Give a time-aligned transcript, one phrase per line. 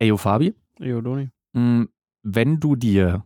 [0.00, 1.28] Eyo Fabi, Jo, Doni.
[1.54, 1.86] mh,
[2.22, 3.24] wenn du dir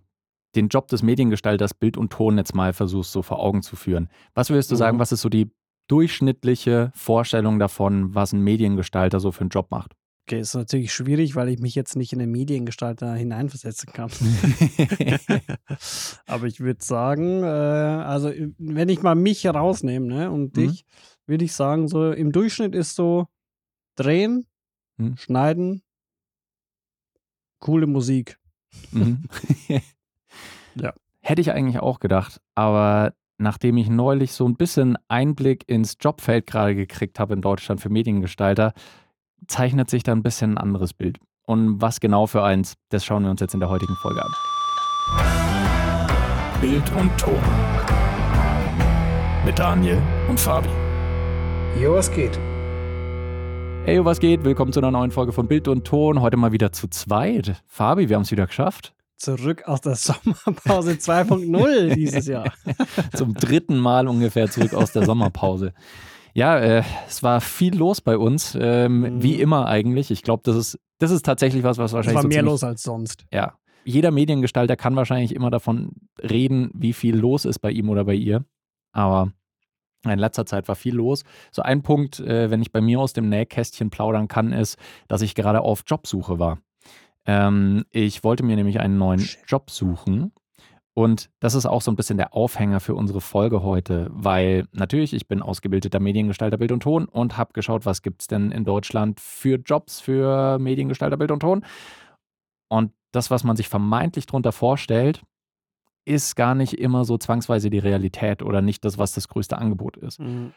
[0.55, 4.09] den Job des Mediengestalters Bild und Ton jetzt mal versuchst, so vor Augen zu führen,
[4.35, 5.01] was würdest du sagen, Mhm.
[5.01, 5.51] was ist so die
[5.89, 9.93] durchschnittliche Vorstellung davon, was ein Mediengestalter so für einen Job macht?
[10.29, 14.11] Okay, ist natürlich schwierig, weil ich mich jetzt nicht in den Mediengestalter hineinversetzen kann.
[16.27, 20.61] Aber ich würde sagen, äh, also äh, wenn ich mal mich herausnehme ne, und Mhm.
[20.61, 20.85] dich,
[21.27, 23.27] würde ich sagen, so im Durchschnitt ist so
[23.97, 24.47] drehen,
[24.99, 25.17] Mhm.
[25.17, 25.83] schneiden,
[27.63, 28.39] coole Musik.
[28.91, 29.25] Mhm.
[30.75, 30.95] Ja.
[31.21, 36.47] Hätte ich eigentlich auch gedacht, aber nachdem ich neulich so ein bisschen Einblick ins Jobfeld
[36.47, 38.73] gerade gekriegt habe in Deutschland für Mediengestalter,
[39.49, 41.19] zeichnet sich da ein bisschen ein anderes Bild.
[41.47, 44.33] Und was genau für eins, das schauen wir uns jetzt in der heutigen Folge an.
[46.63, 47.39] Bild und Ton.
[49.45, 50.71] Mit Daniel und Fabi.
[51.79, 52.41] Jo, was geht?
[53.85, 54.45] Hey, was geht?
[54.45, 56.21] Willkommen zu einer neuen Folge von Bild und Ton.
[56.21, 57.63] Heute mal wieder zu zweit.
[57.67, 58.95] Fabi, wir haben es wieder geschafft.
[59.17, 62.53] Zurück aus der Sommerpause 2.0 dieses Jahr.
[63.15, 65.73] Zum dritten Mal ungefähr zurück aus der Sommerpause.
[66.35, 69.23] Ja, äh, es war viel los bei uns, ähm, Mhm.
[69.23, 70.11] wie immer eigentlich.
[70.11, 72.53] Ich glaube, das ist, das ist tatsächlich was, was Es wahrscheinlich war so mehr ziemlich,
[72.53, 73.27] los als sonst.
[73.33, 75.91] Ja, jeder Mediengestalter kann wahrscheinlich immer davon
[76.23, 78.45] reden, wie viel los ist bei ihm oder bei ihr.
[78.93, 79.33] Aber
[80.05, 81.25] in letzter Zeit war viel los.
[81.51, 84.79] So ein Punkt, äh, wenn ich bei mir aus dem Nähkästchen plaudern kann, ist,
[85.09, 86.59] dass ich gerade auf Jobsuche war.
[87.27, 89.29] Ähm, ich wollte mir nämlich einen neuen.
[89.47, 90.33] Job suchen.
[90.95, 95.15] Und das ist auch so ein bisschen der Aufhänger für unsere Folge heute, weil natürlich,
[95.15, 98.65] ich bin ausgebildeter Mediengestalter Bild und Ton und habe geschaut, was gibt es denn in
[98.65, 101.65] Deutschland für Jobs für Mediengestalter Bild und Ton.
[102.69, 105.23] Und das, was man sich vermeintlich darunter vorstellt,
[106.05, 109.97] ist gar nicht immer so zwangsweise die Realität oder nicht das, was das größte Angebot
[109.97, 110.21] ist.
[110.21, 110.53] Mhm.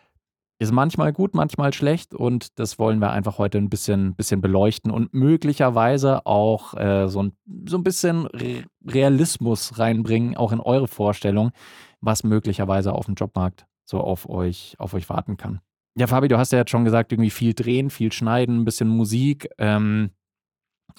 [0.58, 4.90] Ist manchmal gut, manchmal schlecht und das wollen wir einfach heute ein bisschen, bisschen beleuchten
[4.90, 7.34] und möglicherweise auch äh, so, ein,
[7.68, 11.52] so ein bisschen Re Realismus reinbringen, auch in eure Vorstellung,
[12.00, 15.60] was möglicherweise auf dem Jobmarkt so auf euch, auf euch warten kann.
[15.98, 18.88] Ja, Fabi, du hast ja jetzt schon gesagt, irgendwie viel drehen, viel schneiden, ein bisschen
[18.88, 19.50] Musik.
[19.58, 20.12] Ähm,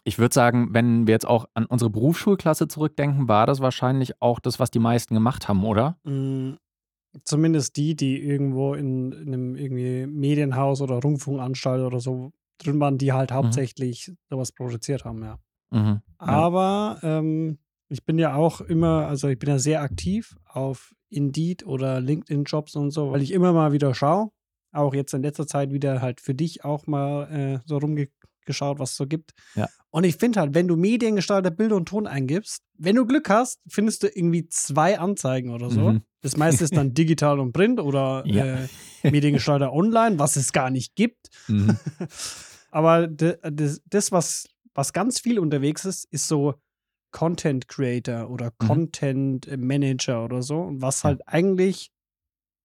[0.07, 4.39] ich würde sagen, wenn wir jetzt auch an unsere Berufsschulklasse zurückdenken, war das wahrscheinlich auch
[4.39, 5.99] das, was die meisten gemacht haben, oder?
[6.05, 6.55] Mm,
[7.25, 12.99] Zumindest die, die irgendwo in, in einem irgendwie Medienhaus oder Rundfunkanstalt oder so drin waren,
[12.99, 15.39] die halt hauptsächlich sowas produziert haben, ja.
[15.71, 16.03] Mhm.
[16.19, 21.67] Aber ähm, ich bin ja auch immer, also ich bin ja sehr aktiv auf Indeed
[21.67, 24.31] oder LinkedIn-Jobs und so, weil ich immer mal wieder schaue.
[24.73, 27.79] Auch jetzt in letzter Zeit wieder halt für dich auch mal äh, so
[28.47, 29.33] rumgeschaut, was es so gibt.
[29.55, 29.69] Ja.
[29.91, 33.61] Und ich finde halt, wenn du Mediengestalter Bild und Ton eingibst, wenn du Glück hast,
[33.69, 35.93] findest du irgendwie zwei Anzeigen oder so.
[35.93, 36.03] Mhm.
[36.23, 38.45] Das meiste ist dann digital und print oder Ja.
[38.45, 38.69] äh,
[39.11, 41.29] Mediengestalter online, was es gar nicht gibt.
[41.49, 41.77] Mhm.
[42.71, 46.55] Aber das, was, was ganz viel unterwegs ist, ist so
[47.11, 48.67] Content Creator oder Mhm.
[48.67, 50.59] Content Manager oder so.
[50.61, 51.11] Und was Ja.
[51.11, 51.91] halt eigentlich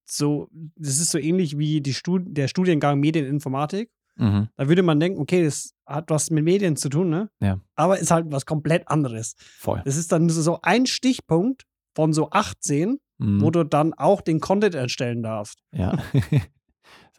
[0.06, 3.90] so, das ist so ähnlich wie die Stud der Studiengang Medieninformatik.
[4.18, 4.50] Mhm.
[4.58, 7.30] Da würde man denken, okay, das hat was mit Medien zu tun, ne?
[7.40, 7.60] Ja.
[7.76, 9.36] Aber ist halt was komplett anderes.
[9.58, 9.82] Voll.
[9.86, 11.64] Das ist dann so ein Stichpunkt
[11.96, 13.42] von so 18, Mhm.
[13.42, 15.60] wo du dann auch den Content erstellen darfst.
[15.74, 15.98] Ja.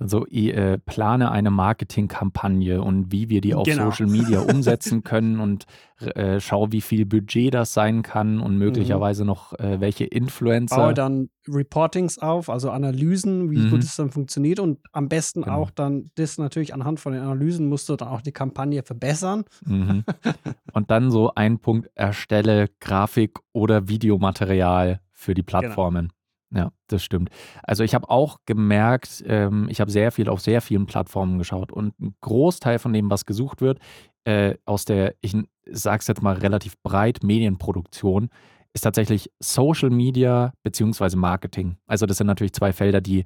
[0.02, 3.90] Also ich äh, plane eine Marketingkampagne und wie wir die auf Genau.
[3.90, 5.66] Social Media umsetzen können und
[6.00, 10.76] äh, schau, wie viel Budget das sein kann und möglicherweise noch äh, welche Influencer.
[10.76, 13.70] baue dann Reportings auf, also Analysen, wie Mhm.
[13.70, 15.56] gut es dann funktioniert und am besten Genau.
[15.58, 19.44] auch dann das natürlich anhand von den Analysen musst du dann auch die Kampagne verbessern.
[19.64, 20.04] Mhm.
[20.74, 26.12] Und dann so ein Punkt, erstelle Grafik oder Videomaterial für die Plattformen.
[26.54, 27.30] Ja, das stimmt.
[27.62, 31.72] Also ich habe auch gemerkt, ähm, ich habe sehr viel auf sehr vielen Plattformen geschaut
[31.72, 33.78] und ein Großteil von dem, was gesucht wird,
[34.24, 35.34] äh, aus der, ich
[35.70, 38.28] sage es jetzt mal relativ breit, Medienproduktion,
[38.74, 41.76] ist tatsächlich Social Media beziehungsweise Marketing.
[41.86, 43.24] Also das sind natürlich zwei Felder, die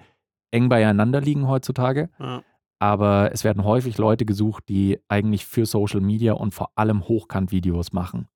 [0.53, 2.11] eng beieinander liegen heutzutage
[2.79, 7.93] aber es werden häufig Leute gesucht, die eigentlich für Social Media und vor allem Hochkant-Videos
[7.93, 8.29] machen.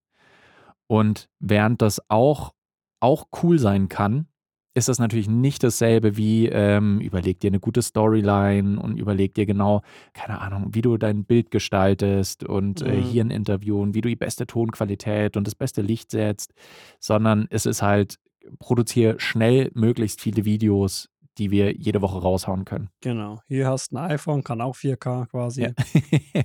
[0.87, 2.55] Und während das auch,
[3.01, 4.27] auch cool sein kann,
[4.75, 9.47] ist das natürlich nicht dasselbe wie ähm, überleg dir eine gute Storyline und überleg dir
[9.47, 9.83] genau,
[10.13, 13.03] keine Ahnung, wie du dein Bild gestaltest und äh, Mhm.
[13.03, 16.53] hier ein Interview und wie du die beste Tonqualität und das beste Licht setzt,
[17.01, 18.17] sondern es ist halt,
[18.59, 21.09] produziere schnell möglichst viele Videos,
[21.39, 22.91] die wir jede Woche raushauen können.
[23.01, 23.41] Genau.
[23.49, 25.63] Hier hast du ein iPhone, kann auch 4K quasi.
[25.63, 25.73] Ja.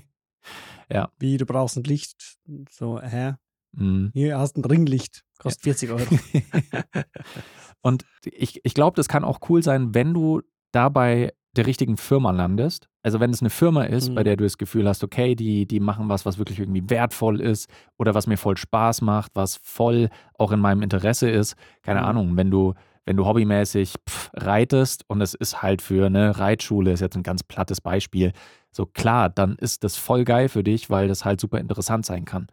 [0.91, 1.09] ja.
[1.19, 2.37] Wie, du brauchst ein Licht.
[2.69, 3.33] So, hä?
[3.73, 4.11] Mhm.
[4.13, 5.24] Hier hast du ein Ringlicht.
[5.39, 6.05] Kostet 40 Euro.
[7.81, 10.41] Und ich, ich glaube, das kann auch cool sein, wenn du
[10.71, 12.89] dabei der richtigen Firma landest.
[13.01, 14.15] Also wenn es eine Firma ist, Mhm.
[14.15, 17.39] bei der du das Gefühl hast, okay, die, die machen was, was wirklich irgendwie wertvoll
[17.39, 21.55] ist oder was mir voll Spaß macht, was voll auch in meinem Interesse ist.
[21.81, 22.05] Keine Mhm.
[22.07, 22.73] Ahnung, wenn du,
[23.05, 27.23] wenn du hobbymäßig pff, reitest und es ist halt für eine Reitschule, ist jetzt ein
[27.23, 28.33] ganz plattes Beispiel.
[28.71, 32.25] So klar, dann ist das voll geil für dich, weil das halt super interessant sein
[32.25, 32.47] kann.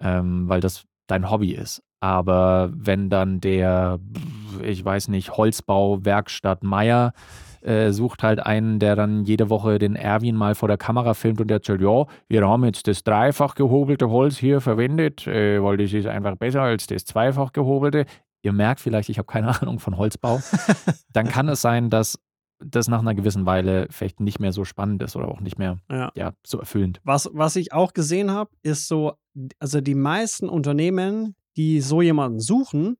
[0.00, 1.82] Ähm, weil das dein Hobby ist.
[2.00, 3.98] Aber wenn dann der,
[4.62, 7.12] ich weiß nicht, Holzbauwerkstatt Meier
[7.62, 11.40] äh, sucht halt einen, der dann jede Woche den Erwin mal vor der Kamera filmt
[11.40, 15.92] und erzählt, ja, wir haben jetzt das dreifach gehobelte Holz hier verwendet, äh, weil das
[15.92, 18.06] ist einfach besser als das zweifach gehobelte.
[18.42, 20.40] Ihr merkt vielleicht, ich habe keine Ahnung von Holzbau.
[21.12, 22.18] dann kann es sein, dass
[22.62, 25.78] das nach einer gewissen Weile vielleicht nicht mehr so spannend ist oder auch nicht mehr
[25.90, 26.12] Ja.
[26.14, 27.00] ja, so erfüllend.
[27.04, 29.14] Was, was ich auch gesehen habe, ist so,
[29.58, 32.96] also die meisten Unternehmen, die so jemanden suchen,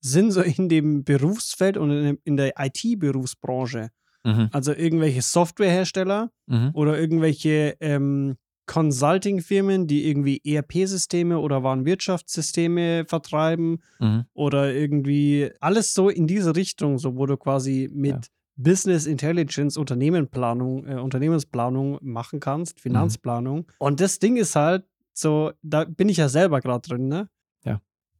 [0.00, 3.90] sind so in dem Berufsfeld und in, der IT-Berufsbranche.
[4.24, 4.48] Mhm.
[4.52, 6.70] Also irgendwelche Softwarehersteller Mhm.
[6.74, 8.36] oder irgendwelche ähm,
[8.66, 14.24] Consulting-Firmen, die irgendwie ERP-Systeme oder Warenwirtschaftssysteme vertreiben Mhm.
[14.34, 18.20] oder irgendwie alles so in diese Richtung, so wo du quasi mit Ja.
[18.56, 23.66] Business Intelligence Unternehmenplanung, äh, Unternehmensplanung machen kannst, Finanzplanung.
[23.78, 24.84] Und das Ding ist halt
[25.14, 27.28] so, da bin ich ja selber gerade drin, ne?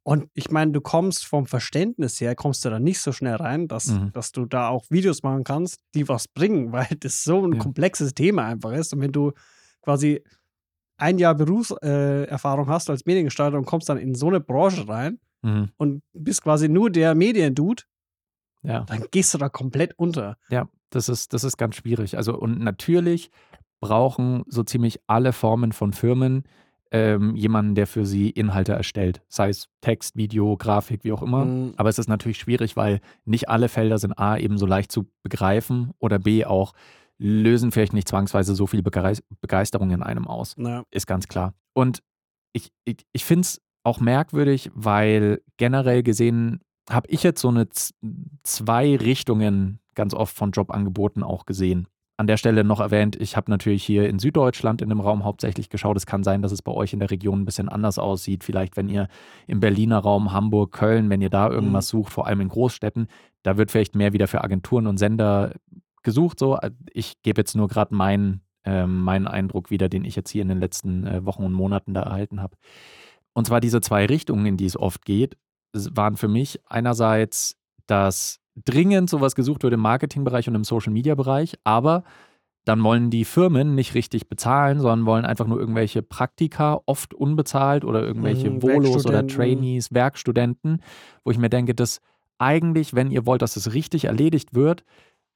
[0.09, 3.69] Und ich meine, du kommst vom Verständnis her, kommst du da nicht so schnell rein,
[3.69, 4.11] dass, Mhm.
[4.15, 7.59] dass du da auch Videos machen kannst, die was bringen, weil das so ein Ja.
[7.59, 8.95] komplexes Thema einfach ist.
[8.95, 9.33] Und wenn du
[9.83, 10.23] quasi
[10.97, 15.19] ein Jahr Berufserfahrung äh, hast als Mediengestalter und kommst dann in so eine Branche rein
[15.43, 15.73] Mhm.
[15.77, 17.83] und bist quasi nur der Mediendude,
[18.63, 18.81] Ja.
[18.85, 20.39] dann gehst du da komplett unter.
[20.49, 22.17] Ja, das ist, das ist ganz schwierig.
[22.17, 23.31] Also, und natürlich
[23.81, 26.45] brauchen so ziemlich alle Formen von Firmen
[26.91, 29.23] ähm, jemanden, der für sie Inhalte erstellt.
[29.29, 31.45] Sei es Text, Video, Grafik, wie auch immer.
[31.45, 31.75] Mhm.
[31.77, 35.07] Aber es ist natürlich schwierig, weil nicht alle Felder sind A, eben so leicht zu
[35.23, 36.73] begreifen oder B, auch
[37.19, 40.85] lösen vielleicht nicht zwangsweise so viel Begeis- Begeisterung in einem aus Ja.
[40.91, 41.53] ist ganz klar.
[41.75, 42.03] Und
[42.53, 47.69] ich, ich, ich finde es auch merkwürdig, weil generell gesehen habe ich jetzt so eine
[47.69, 47.95] Z
[48.45, 51.87] zwei Richtungen ganz oft von Jobangeboten auch gesehen.
[52.19, 55.71] An der Stelle noch erwähnt, ich habe natürlich hier in Süddeutschland in dem Raum hauptsächlich
[55.71, 55.97] geschaut.
[55.97, 58.43] Es kann sein, dass es bei euch in der Region ein bisschen anders aussieht.
[58.43, 59.09] Vielleicht, wenn ihr
[59.47, 63.07] im Berliner Raum, Hamburg, Köln, wenn ihr da irgendwas sucht, vor allem in Großstädten,
[63.45, 65.55] da wird vielleicht mehr wieder für Agenturen und Sender
[66.03, 66.41] gesucht.
[66.41, 66.59] So,
[66.93, 70.49] ich gebe jetzt nur gerade meinen ähm, meinen Eindruck wieder, den ich jetzt hier in
[70.49, 72.57] den letzten äh, Wochen und Monaten da erhalten habe.
[73.33, 75.39] Und zwar diese zwei Richtungen, in die es oft geht,
[75.73, 77.57] waren für mich einerseits,
[77.87, 82.05] dass dringend sowas gesucht wird im Marketingbereich und im Social-Media-Bereich, aber
[82.65, 87.85] dann wollen die Firmen nicht richtig bezahlen, sondern wollen einfach nur irgendwelche Praktika, oft unbezahlt
[87.85, 89.27] oder irgendwelche Mhm, Volos oder.
[89.27, 90.83] Trainees, Werkstudenten,
[91.25, 92.01] wo ich mir denke, dass
[92.39, 94.85] eigentlich, wenn ihr wollt, dass es richtig erledigt wird,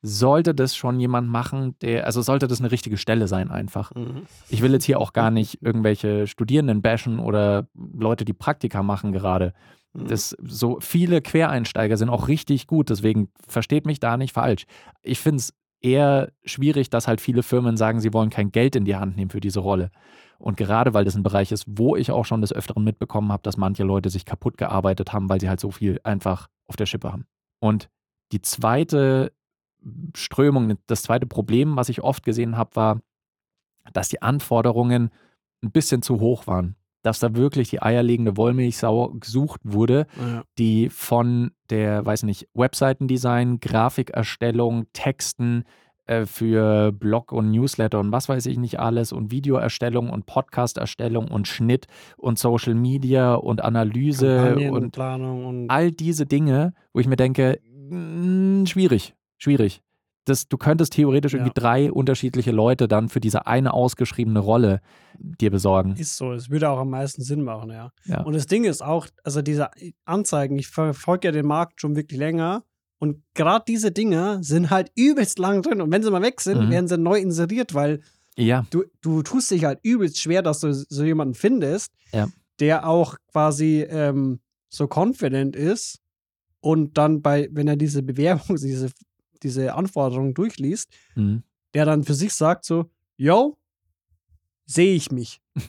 [0.03, 3.95] sollte das schon jemand machen, der, also sollte das eine richtige Stelle sein einfach.
[3.95, 4.23] Mhm.
[4.49, 9.13] Ich will jetzt hier auch gar nicht irgendwelche Studierenden bashen oder Leute, die Praktika machen
[9.13, 9.55] gerade.
[9.93, 10.09] Mhm.
[10.09, 14.67] Das, so viele Quereinsteiger sind auch richtig gut, deswegen versteht mich da nicht falsch.
[15.03, 18.85] Ich finde es eher schwierig, dass halt viele Firmen sagen, sie wollen kein Geld in
[18.85, 19.91] die Hand nehmen für diese Rolle.
[20.39, 23.45] Und gerade weil das ein Bereich ist, wo ich auch schon des Öfteren mitbekommen habe,
[23.45, 26.87] dass manche Leute sich kaputt gearbeitet haben, weil sie halt so viel einfach auf der
[26.87, 27.27] Schippe haben.
[27.61, 27.89] Und
[28.33, 29.33] die zweite
[30.17, 33.01] Strömung, das zweite Problem, was ich oft gesehen habe, war,
[33.93, 35.11] dass die Anforderungen
[35.63, 36.77] ein bisschen zu hoch waren.
[37.03, 40.45] Dass da wirklich die eierlegende Wollmilchsau gesucht wurde, Ja.
[40.59, 45.65] die von der, weiß nicht, Webseitendesign, Grafikerstellung, Texten
[46.07, 51.29] äh, für Blog und Newsletter und was weiß ich nicht alles und Videoerstellung und Podcasterstellung
[51.29, 51.87] und Schnitt
[52.17, 57.17] und Social Media und Analyse Kampagnen und Planung und all diese Dinge, wo ich mir
[57.17, 57.61] denke,
[57.91, 59.83] mm, schwierig, schwierig.
[60.25, 61.41] Das, du könntest theoretisch Ja.
[61.41, 64.81] irgendwie drei unterschiedliche Leute dann für diese eine ausgeschriebene Rolle
[65.19, 65.97] dir besorgen.
[65.97, 66.33] ist so.
[66.33, 67.91] Es würde auch am meisten Sinn machen, ja.
[68.05, 68.23] Ja.
[68.23, 69.71] Und das Ding ist auch, also diese
[70.05, 72.63] Anzeigen, ich verfolge ja den Markt schon wirklich länger.
[73.01, 75.81] Und gerade diese Dinger sind halt übelst lang drin.
[75.81, 76.71] Und wenn sie mal weg sind, Mhm.
[76.71, 78.01] werden sie neu inseriert, weil
[78.37, 81.91] Ja, du, du tust dich halt übelst schwer, dass du so jemanden findest,
[82.61, 85.99] der auch quasi ähm, so confident ist
[86.61, 88.89] und dann bei, wenn er diese Bewerbung, diese,
[89.43, 91.43] diese Anforderungen durchliest, mhm.
[91.75, 93.57] der dann für sich sagt so, yo,
[94.67, 95.41] sehe ich mich.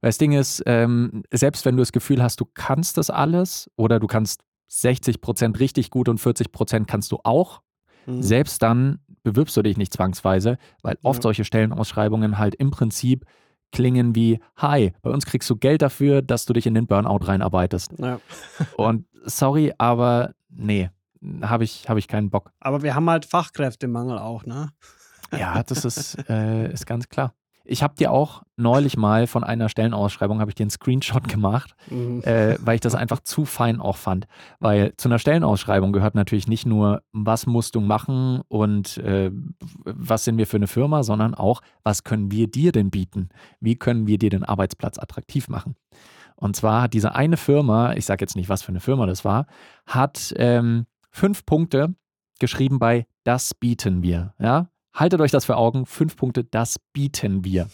[0.00, 3.68] Weil das Ding ist, ähm, selbst wenn du das Gefühl hast, du kannst das alles
[3.76, 7.62] oder du kannst 60 Prozent richtig gut und 40 Prozent kannst du auch,
[8.06, 8.22] Mhm.
[8.22, 11.22] selbst dann bewirbst du dich nicht zwangsweise, weil oft Ja.
[11.24, 13.26] solche Stellenausschreibungen halt im Prinzip
[13.70, 17.26] klingen wie, hi, bei uns kriegst du Geld dafür, dass du dich in den Burnout
[17.26, 17.92] reinarbeitest.
[17.98, 18.18] Ja.
[18.78, 20.88] Und sorry, aber nee.
[21.42, 22.52] Habe ich, hab ich keinen Bock.
[22.60, 24.70] Aber wir haben halt Fachkräftemangel auch, ne?
[25.36, 27.34] Ja, das ist, äh, ist ganz klar.
[27.70, 31.74] Ich habe dir auch neulich mal von einer Stellenausschreibung, habe ich dir einen Screenshot gemacht,
[31.90, 32.22] mhm.
[32.22, 34.26] äh, weil ich das einfach zu fein auch fand.
[34.58, 39.30] Weil zu einer Stellenausschreibung gehört natürlich nicht nur, was musst du machen und äh,
[39.84, 43.28] was sind wir für eine Firma, sondern auch, was können wir dir denn bieten?
[43.60, 45.76] Wie können wir dir den Arbeitsplatz attraktiv machen?
[46.36, 49.26] Und zwar hat diese eine Firma, ich sage jetzt nicht, was für eine Firma das
[49.26, 49.46] war,
[49.86, 51.94] hat ähm, fünf Punkte
[52.38, 54.34] geschrieben bei Das bieten wir.
[54.38, 54.70] Ja?
[54.94, 55.86] Haltet euch das für Augen.
[55.86, 57.68] Fünf Punkte, das bieten wir.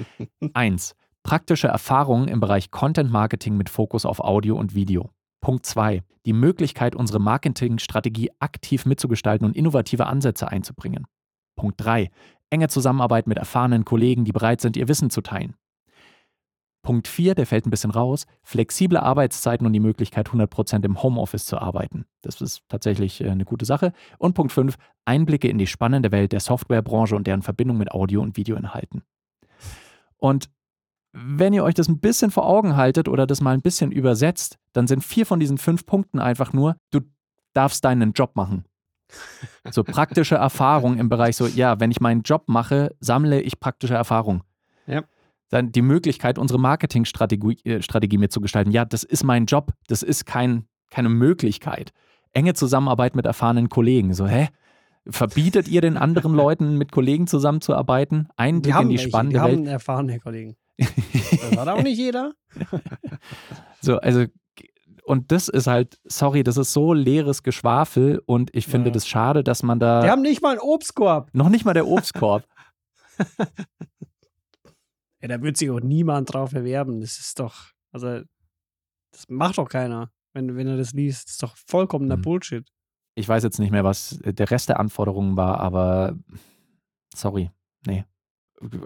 [0.54, 5.10] Eins, praktische Erfahrungen im Bereich Content Marketing mit Fokus auf Audio und Video.
[5.40, 11.06] Punkt zwei, die Möglichkeit, unsere Marketingstrategie aktiv mitzugestalten und innovative Ansätze einzubringen.
[11.56, 12.10] Punkt drei,
[12.50, 15.54] enge Zusammenarbeit mit erfahrenen Kollegen, die bereit sind, ihr Wissen zu teilen.
[16.82, 21.44] Punkt 4, der fällt ein bisschen raus, flexible Arbeitszeiten und die Möglichkeit, 100% im Homeoffice
[21.44, 22.06] zu arbeiten.
[22.22, 23.92] Das ist tatsächlich äh, eine gute Sache.
[24.18, 28.22] Und Punkt 5, Einblicke in die spannende Welt der Softwarebranche und deren Verbindung mit Audio-
[28.22, 29.02] und Videoinhalten.
[30.16, 30.50] Und
[31.12, 34.58] wenn ihr euch das ein bisschen vor Augen haltet oder das mal ein bisschen übersetzt,
[34.72, 37.00] dann sind vier von diesen fünf Punkten einfach nur, du
[37.54, 38.64] darfst deinen Job machen.
[39.70, 43.94] So praktische Erfahrung im Bereich so, ja, wenn ich meinen Job mache, sammle ich praktische
[43.94, 44.42] Erfahrung.
[44.86, 45.02] Ja
[45.50, 48.72] die Möglichkeit, unsere Marketingstrategie äh, Strategie mitzugestalten.
[48.72, 51.92] Ja, das ist mein Job, das ist kein, keine Möglichkeit.
[52.32, 54.12] Enge Zusammenarbeit mit erfahrenen Kollegen.
[54.12, 54.48] So, hä?
[55.08, 58.28] Verbietet ihr den anderen Leuten, mit Kollegen zusammenzuarbeiten?
[58.36, 59.58] Einblick in die welche, spannende die Welt.
[59.58, 60.56] haben erfahrene Kollegen.
[60.78, 62.32] das hat auch nicht jeder.
[63.80, 64.26] so, also,
[65.04, 68.92] und das ist halt, sorry, das ist so leeres Geschwafel und ich finde ja.
[68.92, 70.02] das schade, dass man da.
[70.02, 71.30] Die haben nicht mal einen Obstkorb.
[71.32, 72.44] Noch nicht mal der Obstkorb.
[75.28, 77.00] Ja, da wird sich auch niemand drauf bewerben.
[77.00, 78.20] Das ist doch, also,
[79.12, 81.26] das macht doch keiner, wenn, wenn er das liest.
[81.26, 82.22] Das ist doch vollkommener hm.
[82.22, 82.68] Bullshit.
[83.14, 86.16] Ich weiß jetzt nicht mehr, was der Rest der Anforderungen war, aber
[87.14, 87.50] sorry,
[87.86, 88.04] nee.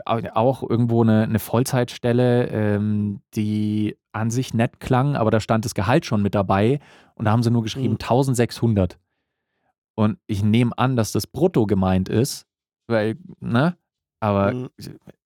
[0.05, 5.75] Auch irgendwo eine, eine Vollzeitstelle, ähm, die an sich nett klang, aber da stand das
[5.75, 6.81] Gehalt schon mit dabei
[7.15, 8.01] und da haben sie nur geschrieben mhm.
[8.01, 8.99] 1600.
[9.95, 12.47] Und ich nehme an, dass das brutto gemeint ist,
[12.87, 13.77] weil, ne?
[14.21, 14.69] Aber mhm.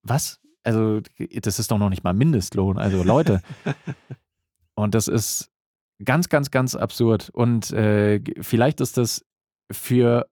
[0.03, 0.41] was?
[0.67, 1.01] Also,
[1.43, 2.79] das ist doch noch nicht mal Mindestlohn.
[2.79, 3.41] Also, Leute.
[4.75, 5.51] und das ist
[6.05, 7.31] ganz, ganz, ganz absurd.
[7.31, 9.25] Und äh, vielleicht ist das
[9.71, 10.27] für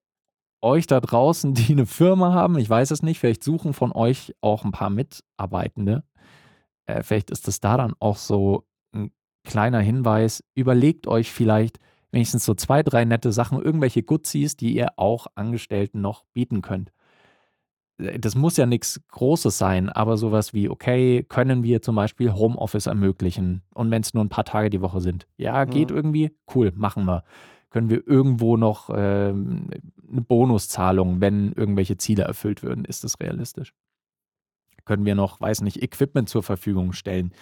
[0.60, 4.34] euch da draußen, die eine Firma haben, ich weiß es nicht, vielleicht suchen von euch
[4.40, 6.04] auch ein paar Mitarbeitende.
[6.86, 9.10] Äh, vielleicht ist das da dann auch so ein
[9.44, 10.42] kleiner Hinweis.
[10.54, 11.78] Überlegt euch vielleicht
[12.10, 16.92] wenigstens so zwei, drei nette Sachen, irgendwelche Gutzies, die ihr auch Angestellten noch bieten könnt.
[17.98, 22.32] Äh, das muss ja nichts Großes sein, aber sowas wie, okay, können wir zum Beispiel
[22.32, 23.62] Homeoffice ermöglichen?
[23.74, 25.26] Und wenn es nur ein paar Tage die Woche sind.
[25.36, 25.96] Ja, geht mhm.
[25.96, 26.36] irgendwie?
[26.54, 27.24] Cool, machen wir.
[27.70, 32.84] Können wir irgendwo noch äh, eine Bonuszahlung, wenn irgendwelche Ziele erfüllt würden?
[32.84, 33.74] Ist das realistisch?
[34.84, 37.32] Können wir noch, weiß nicht, Equipment zur Verfügung stellen?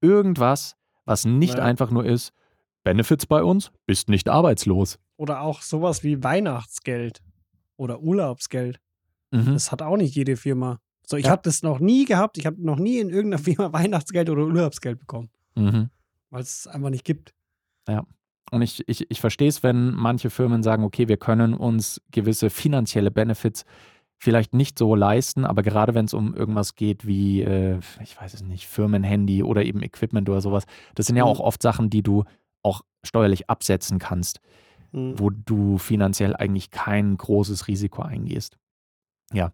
[0.00, 1.64] Irgendwas, was nicht naja.
[1.64, 2.32] einfach nur ist,
[2.82, 4.98] Benefits bei uns, bist nicht arbeitslos.
[5.16, 7.20] Oder auch sowas wie Weihnachtsgeld
[7.76, 8.80] oder Urlaubsgeld.
[9.30, 9.54] Mhm.
[9.54, 10.80] Das hat auch nicht jede Firma.
[11.06, 11.30] So, ich ja.
[11.30, 12.38] habe das noch nie gehabt.
[12.38, 15.30] Ich habe noch nie in irgendeiner Firma Weihnachtsgeld oder Urlaubsgeld bekommen.
[15.54, 15.90] Mhm.
[16.30, 17.34] Weil es einfach nicht gibt.
[17.88, 18.04] Ja.
[18.50, 22.50] Und ich, ich, ich verstehe es, wenn manche Firmen sagen, okay, wir können uns gewisse
[22.50, 23.64] finanzielle Benefits
[24.18, 28.34] vielleicht nicht so leisten, aber gerade wenn es um irgendwas geht wie, äh, ich weiß
[28.34, 31.30] es nicht, Firmenhandy oder eben Equipment oder sowas, das sind ja mhm.
[31.30, 32.24] auch oft Sachen, die du
[32.62, 34.40] auch steuerlich absetzen kannst,
[34.92, 35.18] mhm.
[35.18, 38.58] wo du finanziell eigentlich kein großes Risiko eingehst
[39.32, 39.50] ja,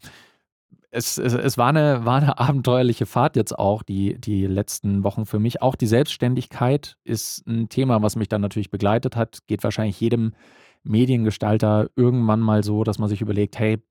[0.94, 5.26] es, es, es war, eine, war eine abenteuerliche Fahrt jetzt auch, die, die letzten Wochen
[5.26, 5.60] für mich.
[5.60, 9.40] Auch die Selbstständigkeit ist ein Thema, was mich dann natürlich begleitet hat.
[9.48, 10.34] Geht wahrscheinlich jedem
[10.84, 13.82] Mediengestalter irgendwann mal so, dass man sich überlegt, hey,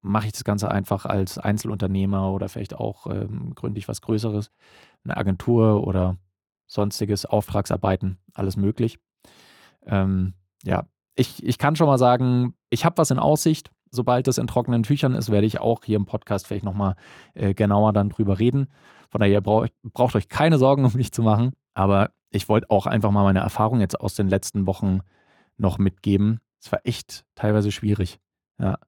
[0.00, 4.50] mache ich das Ganze einfach als Einzelunternehmer oder vielleicht auch ähm, gründe ich was Größeres,
[5.04, 6.16] eine Agentur oder
[6.66, 8.98] sonstiges, Auftragsarbeiten, alles möglich.
[9.84, 14.38] Ähm, ja, ich, ich kann schon mal sagen, ich habe was in Aussicht sobald das
[14.38, 16.94] in trockenen Tüchern ist, werde ich auch hier im Podcast vielleicht nochmal
[17.34, 18.68] äh, genauer dann drüber reden.
[19.10, 21.52] Von daher braucht, braucht euch keine Sorgen um mich zu machen.
[21.74, 25.00] Aber ich wollte auch einfach mal meine Erfahrung jetzt aus den letzten Wochen
[25.56, 26.40] noch mitgeben.
[26.60, 28.18] Es war echt teilweise schwierig.
[28.58, 28.78] Ja.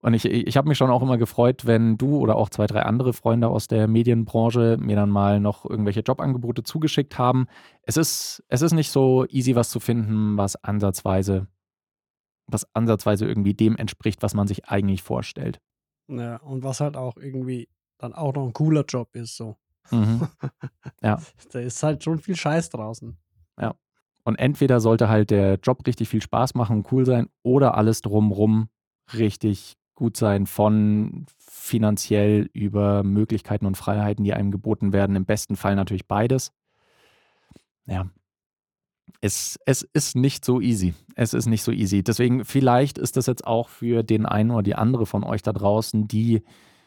[0.00, 2.82] Und ich, ich habe mich schon auch immer gefreut, wenn du oder auch zwei, drei
[2.82, 7.46] andere Freunde aus der Medienbranche mir dann mal noch irgendwelche Jobangebote zugeschickt haben.
[7.82, 11.46] Es ist, es ist nicht so easy, was zu finden, was ansatzweise
[12.46, 15.60] was ansatzweise irgendwie dem entspricht, was man sich eigentlich vorstellt.
[16.08, 19.56] Ja, und was halt auch irgendwie dann auch noch ein cooler Job ist, so.
[19.90, 20.28] Mhm.
[21.02, 21.20] Ja.
[21.52, 23.16] da ist halt schon viel Scheiß draußen.
[23.60, 23.74] Ja.
[24.24, 28.00] Und entweder sollte halt der Job richtig viel Spaß machen und cool sein oder alles
[28.00, 28.70] drumrum
[29.12, 35.14] richtig gut sein, von finanziell über Möglichkeiten und Freiheiten, die einem geboten werden.
[35.14, 36.52] Im besten Fall natürlich beides.
[37.86, 38.08] Ja,
[39.20, 40.94] es, es ist nicht so easy.
[41.14, 42.02] Es ist nicht so easy.
[42.02, 45.52] Deswegen, vielleicht ist das jetzt auch für den einen oder die andere von euch da
[45.52, 46.42] draußen, die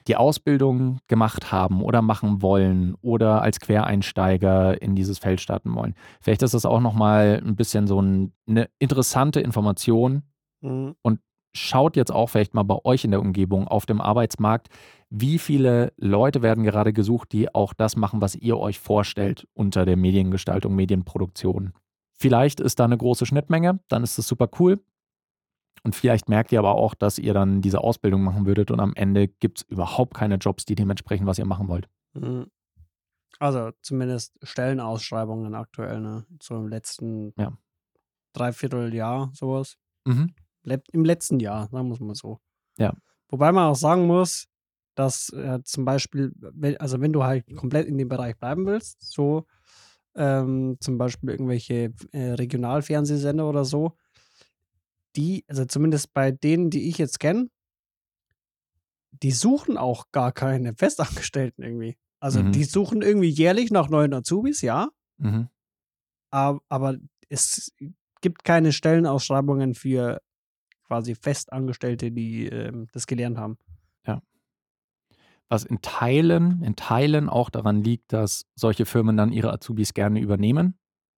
[0.08, 5.96] die Ausbildung gemacht haben oder machen wollen oder als Quereinsteiger in dieses Feld starten wollen.
[6.22, 10.24] Vielleicht ist das auch nochmal ein bisschen so ein, eine interessante Information
[10.62, 10.96] mhm.
[11.02, 11.20] und
[11.54, 14.68] schaut jetzt auch vielleicht mal bei euch in der Umgebung auf dem Arbeitsmarkt,
[15.10, 19.86] wie viele Leute werden gerade gesucht, die auch das machen, was ihr euch vorstellt unter
[19.86, 21.74] der Mediengestaltung, Medienproduktion.
[22.18, 24.84] Vielleicht ist da eine große Schnittmenge, dann ist das super cool.
[25.84, 28.94] Und vielleicht merkt ihr aber auch, dass ihr dann diese Ausbildung machen würdet und am
[28.96, 31.88] Ende gibt es überhaupt keine Jobs, die dementsprechend, was ihr machen wollt.
[32.14, 32.48] Mhm.
[33.40, 36.26] Also zumindest Stellenausschreibungen aktuell, ne?
[36.42, 37.56] So im letzten ja.
[38.34, 39.78] Dreivierteljahr, sowas.
[40.06, 40.34] Mhm.
[40.92, 42.40] Im letzten Jahr, sagen wir es mal so.
[42.78, 42.94] Ja.
[43.30, 44.48] Wobei man auch sagen muss,
[44.96, 46.34] dass äh, zum Beispiel,
[46.80, 49.46] also wenn du halt komplett in dem Bereich bleiben willst, so
[50.18, 53.98] ähm, zum Beispiel irgendwelche äh, Regionalfernsehsender oder so,
[55.16, 57.50] die, also zumindest bei denen, die ich jetzt kenne,
[59.12, 61.98] die suchen auch gar keine Festangestellten irgendwie.
[62.20, 62.52] Also mhm.
[62.52, 64.90] die suchen irgendwie jährlich nach neuen Azubis, ja.
[65.18, 65.50] Mhm.
[66.30, 66.98] Aber, aber
[67.30, 67.72] es
[68.22, 70.22] gibt keine Stellenausschreibungen für
[70.84, 73.58] quasi Festangestellte, die ähm, das gelernt haben
[75.50, 80.20] was in Teilen, in Teilen auch daran liegt, dass solche Firmen dann ihre Azubis gerne
[80.20, 80.78] übernehmen,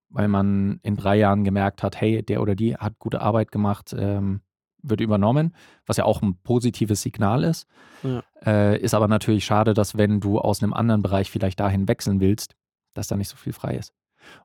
[0.10, 3.96] weil man in drei Jahren gemerkt hat, hey, der oder die hat gute Arbeit gemacht,
[3.98, 4.42] ähm,
[4.82, 5.56] wird übernommen,
[5.86, 7.68] was ja auch ein positives Signal ist.
[8.04, 8.24] Ja.
[8.46, 12.20] Äh, ist aber natürlich schade, dass wenn du aus einem anderen Bereich vielleicht dahin wechseln
[12.22, 12.56] willst,
[12.94, 13.94] dass da nicht so viel frei ist.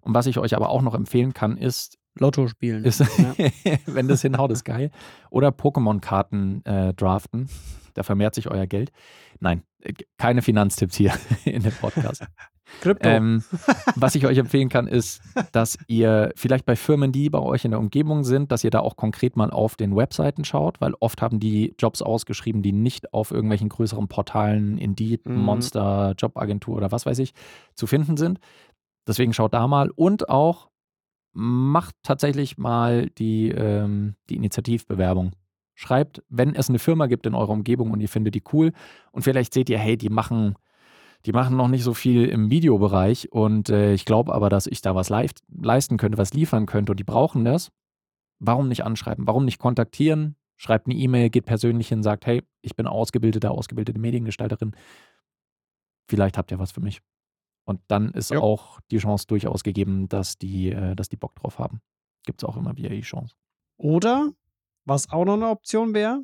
[0.01, 2.85] Und was ich euch aber auch noch empfehlen kann, ist Lotto spielen.
[2.85, 3.35] Ist, ja.
[3.87, 4.91] wenn das hinhaut, ist geil.
[5.31, 7.49] Oder Pokémon-Karten äh, draften.
[7.95, 8.93] Da vermehrt sich euer Geld.
[9.41, 11.13] Nein, äh, keine Finanztipps hier
[11.45, 12.27] in dem Podcast.
[12.81, 13.09] Krypto.
[13.09, 13.45] Ähm,
[13.97, 15.23] was ich euch empfehlen kann, ist,
[15.53, 18.81] dass ihr vielleicht bei Firmen, die bei euch in der Umgebung sind, dass ihr da
[18.81, 23.13] auch konkret mal auf den Webseiten schaut, weil oft haben die Jobs ausgeschrieben, die nicht
[23.13, 25.37] auf irgendwelchen größeren Portalen, Indeed, mhm.
[25.37, 27.33] Monster, Jobagentur oder was weiß ich,
[27.75, 28.41] zu finden sind.
[29.07, 30.71] Deswegen schaut da mal und auch
[31.35, 35.33] macht tatsächlich mal die, ähm, die Initiativbewerbung.
[35.75, 38.73] Schreibt, wenn es eine Firma gibt in eurer Umgebung und ihr findet die cool
[39.13, 40.55] und vielleicht seht ihr, hey, die machen,
[41.27, 44.83] die machen noch nicht so viel im Videobereich und äh, ich glaube aber, dass ich
[44.83, 47.71] da was leisten könnte, was liefern könnte und die brauchen das.
[48.39, 49.27] Warum nicht anschreiben?
[49.27, 50.37] Warum nicht kontaktieren?
[50.57, 54.73] Schreibt eine E-Mail, geht persönlich hin, sagt, hey, ich bin ausgebildete, ausgebildete Mediengestalterin.
[56.09, 57.01] Vielleicht habt ihr was für mich.
[57.65, 58.39] Und dann ist ja.
[58.39, 61.81] auch die Chance durchaus gegeben, dass die, äh, dass die Bock drauf haben.
[62.25, 63.35] Gibt es auch immer wieder die Chance.
[63.77, 64.31] Oder,
[64.85, 66.21] was auch noch eine Option wäre,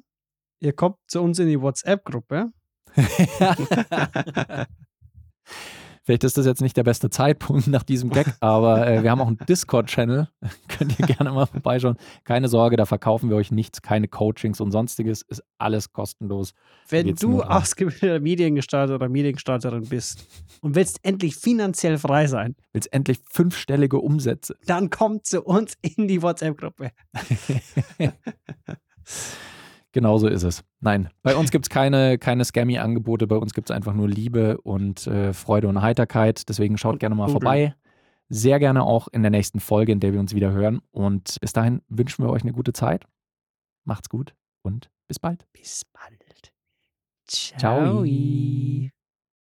[0.61, 2.51] ihr kommt zu uns in die WhatsApp-Gruppe.
[6.11, 9.21] Vielleicht ist das jetzt nicht der beste Zeitpunkt nach diesem Gag, aber äh, wir haben
[9.21, 10.27] auch einen Discord-Channel.
[10.69, 11.97] Könnt ihr gerne mal vorbeischauen.
[12.25, 15.23] Keine Sorge, da verkaufen wir euch nichts, keine Coachings und sonstiges.
[15.23, 16.53] Ist alles kostenlos.
[16.89, 20.27] Wenn du ausgebildeter Mediengestalter oder Mediengestalterin bist
[20.63, 26.09] und willst endlich finanziell frei sein, willst endlich fünfstellige Umsätze, dann komm zu uns in
[26.09, 26.91] die WhatsApp-Gruppe.
[29.93, 30.63] Genauso ist es.
[30.81, 34.61] Nein, bei uns gibt es keine, keine Scammy-Angebote, bei uns gibt es einfach nur Liebe
[34.61, 36.49] und äh, Freude und Heiterkeit.
[36.49, 37.75] Deswegen schaut gerne mal vorbei.
[38.29, 40.81] Sehr gerne auch in der nächsten Folge, in der wir uns wieder hören.
[40.93, 43.05] Und bis dahin wünschen wir euch eine gute Zeit.
[43.85, 45.45] Macht's gut und bis bald.
[45.53, 46.53] Bis bald.
[47.27, 48.05] Ciao.
[48.05, 49.00] Ciao.